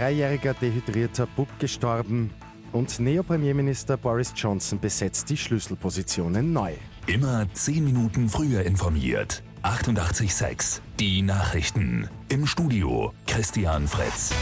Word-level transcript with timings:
dreijähriger 0.00 0.54
dehydrierter 0.54 1.26
Bub 1.26 1.48
gestorben 1.58 2.30
und 2.72 3.00
Neo-Premierminister 3.00 3.98
Boris 3.98 4.32
Johnson 4.34 4.80
besetzt 4.80 5.28
die 5.28 5.36
Schlüsselpositionen 5.36 6.54
neu. 6.54 6.72
Immer 7.06 7.46
zehn 7.52 7.84
Minuten 7.84 8.30
früher 8.30 8.62
informiert. 8.62 9.42
88.6 9.62 10.80
Die 10.98 11.20
Nachrichten. 11.20 12.08
Im 12.30 12.46
Studio 12.46 13.12
Christian 13.26 13.86
Fritz. 13.86 14.32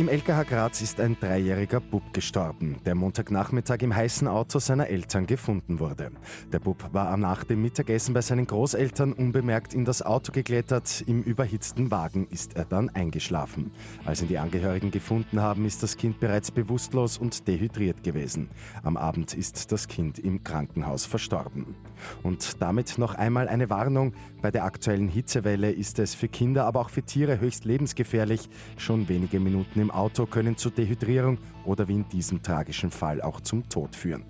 Im 0.00 0.08
LKH 0.08 0.44
Graz 0.44 0.80
ist 0.80 0.98
ein 0.98 1.14
dreijähriger 1.20 1.78
Bub 1.78 2.14
gestorben, 2.14 2.78
der 2.86 2.94
Montagnachmittag 2.94 3.82
im 3.82 3.94
heißen 3.94 4.28
Auto 4.28 4.58
seiner 4.58 4.86
Eltern 4.86 5.26
gefunden 5.26 5.78
wurde. 5.78 6.10
Der 6.50 6.58
Bub 6.58 6.88
war 6.94 7.14
nach 7.18 7.44
dem 7.44 7.60
Mittagessen 7.60 8.14
bei 8.14 8.22
seinen 8.22 8.46
Großeltern 8.46 9.12
unbemerkt 9.12 9.74
in 9.74 9.84
das 9.84 10.00
Auto 10.00 10.32
geklettert. 10.32 11.04
Im 11.06 11.22
überhitzten 11.22 11.90
Wagen 11.90 12.26
ist 12.30 12.56
er 12.56 12.64
dann 12.64 12.88
eingeschlafen. 12.88 13.72
Als 14.06 14.22
ihn 14.22 14.28
die 14.28 14.38
Angehörigen 14.38 14.90
gefunden 14.90 15.42
haben, 15.42 15.66
ist 15.66 15.82
das 15.82 15.98
Kind 15.98 16.18
bereits 16.18 16.50
bewusstlos 16.50 17.18
und 17.18 17.46
dehydriert 17.46 18.02
gewesen. 18.02 18.48
Am 18.82 18.96
Abend 18.96 19.34
ist 19.34 19.70
das 19.70 19.86
Kind 19.86 20.18
im 20.18 20.42
Krankenhaus 20.42 21.04
verstorben. 21.04 21.74
Und 22.22 22.62
damit 22.62 22.96
noch 22.96 23.16
einmal 23.16 23.48
eine 23.48 23.68
Warnung. 23.68 24.14
Bei 24.40 24.50
der 24.50 24.64
aktuellen 24.64 25.08
Hitzewelle 25.08 25.70
ist 25.70 25.98
es 25.98 26.14
für 26.14 26.28
Kinder, 26.28 26.64
aber 26.64 26.80
auch 26.80 26.88
für 26.88 27.02
Tiere 27.02 27.38
höchst 27.38 27.66
lebensgefährlich. 27.66 28.48
Schon 28.78 29.06
wenige 29.10 29.38
Minuten 29.38 29.78
im 29.78 29.89
Auto 29.90 30.26
können 30.26 30.56
zu 30.56 30.70
Dehydrierung 30.70 31.38
oder 31.64 31.88
wie 31.88 31.96
in 31.96 32.08
diesem 32.08 32.42
tragischen 32.42 32.90
Fall 32.90 33.20
auch 33.20 33.40
zum 33.40 33.68
Tod 33.68 33.94
führen. 33.94 34.24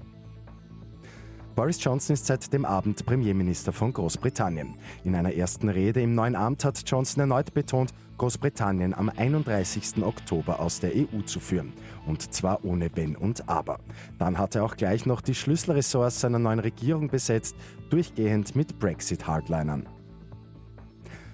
Boris 1.57 1.83
Johnson 1.83 2.15
ist 2.15 2.27
seit 2.27 2.53
dem 2.53 2.65
Abend 2.65 3.05
Premierminister 3.05 3.73
von 3.73 3.93
Großbritannien. 3.93 4.77
In 5.05 5.15
einer 5.15 5.35
ersten 5.35 5.69
Rede 5.69 6.01
im 6.01 6.15
neuen 6.15 6.35
Amt 6.35 6.65
hat 6.65 6.83
Johnson 6.87 7.21
erneut 7.21 7.53
betont, 7.53 7.93
Großbritannien 8.17 8.95
am 8.95 9.11
31. 9.11 10.03
Oktober 10.03 10.61
aus 10.61 10.81
der 10.81 10.93
EU 10.95 11.23
zu 11.27 11.41
führen. 11.41 11.73
Und 12.07 12.33
zwar 12.33 12.65
ohne 12.65 12.89
Wenn 12.95 13.17
und 13.17 13.49
Aber. 13.49 13.81
Dann 14.19 14.39
hat 14.39 14.55
er 14.55 14.65
auch 14.65 14.77
gleich 14.77 15.07
noch 15.07 15.21
die 15.21 15.35
Schlüsselressorts 15.35 16.21
seiner 16.21 16.39
neuen 16.39 16.61
Regierung 16.61 17.09
besetzt, 17.09 17.57
durchgehend 17.91 18.57
mit 18.57 18.79
Brexit-Hardlinern. 18.79 19.87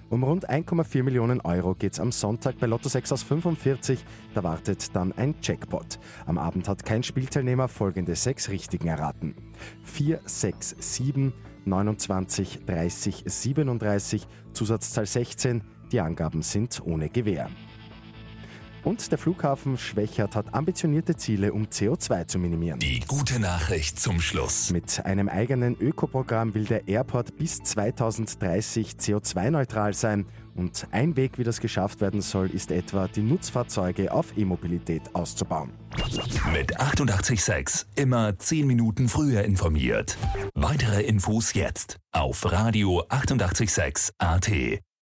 Um 0.09 0.23
rund 0.23 0.49
1,4 0.49 1.03
Millionen 1.03 1.41
Euro 1.41 1.75
geht 1.75 1.91
es 1.91 1.99
am 1.99 2.13
Sonntag 2.13 2.59
bei 2.59 2.67
Lotto 2.67 2.87
6 2.87 3.11
aus 3.11 3.23
45. 3.23 4.05
Da 4.33 4.41
wartet 4.41 4.95
dann 4.95 5.11
ein 5.11 5.35
Jackpot. 5.41 5.99
Am 6.25 6.37
Abend 6.37 6.69
hat 6.69 6.85
kein 6.85 7.03
Spielteilnehmer 7.03 7.67
folgende 7.67 8.15
sechs 8.15 8.49
Richtigen 8.49 8.87
erraten. 8.87 9.35
4, 9.83 10.21
6, 10.23 10.77
7, 10.79 11.33
29, 11.65 12.65
30, 12.65 13.23
37, 13.25 14.27
Zusatzzahl 14.53 15.05
16. 15.05 15.61
Die 15.91 15.99
Angaben 15.99 16.41
sind 16.41 16.81
ohne 16.85 17.09
Gewähr. 17.09 17.49
Und 18.87 19.11
der 19.11 19.17
Flughafen 19.17 19.77
Schwächert 19.77 20.33
hat 20.37 20.53
ambitionierte 20.53 21.17
Ziele, 21.17 21.51
um 21.51 21.65
CO2 21.65 22.25
zu 22.25 22.39
minimieren. 22.39 22.79
Die 22.79 23.01
gute 23.01 23.37
Nachricht 23.37 23.99
zum 23.99 24.21
Schluss. 24.21 24.71
Mit 24.71 25.05
einem 25.05 25.27
eigenen 25.27 25.75
Ökoprogramm 25.77 26.53
will 26.53 26.63
der 26.63 26.87
Airport 26.87 27.35
bis 27.37 27.61
2030 27.61 28.91
CO2-neutral 28.91 29.93
sein. 29.93 30.25
Und 30.55 30.87
ein 30.91 31.17
Weg, 31.17 31.37
wie 31.37 31.43
das 31.43 31.59
geschafft 31.59 31.99
werden 31.99 32.21
soll, 32.21 32.49
ist 32.49 32.71
etwa, 32.71 33.09
die 33.09 33.23
Nutzfahrzeuge 33.23 34.13
auf 34.13 34.37
E-Mobilität 34.37 35.13
auszubauen. 35.13 35.71
Mit 36.53 36.79
886 36.79 37.87
immer 37.95 38.39
10 38.39 38.65
Minuten 38.65 39.09
früher 39.09 39.43
informiert. 39.43 40.17
Weitere 40.55 41.01
Infos 41.01 41.53
jetzt 41.55 41.97
auf 42.13 42.49
Radio 42.49 43.03
886 43.09 44.13
AT. 44.17 44.49